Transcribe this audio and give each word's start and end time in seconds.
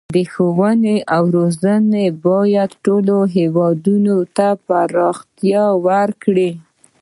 د 0.15 0.17
ښوونې 0.31 0.97
او 1.15 1.23
روزنې 1.37 2.05
نظام 2.11 2.19
باید 2.25 2.69
ټول 2.85 3.05
هیواد 3.37 3.77
ته 4.37 4.47
پراختیا 4.67 5.65
ورکړي. 5.87 6.51